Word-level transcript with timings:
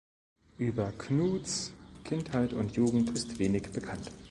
Über 0.57 0.91
Knuths 0.93 1.73
Kindheit 2.03 2.53
und 2.53 2.75
Jugend 2.75 3.11
ist 3.11 3.37
wenig 3.37 3.69
bekannt. 3.71 4.09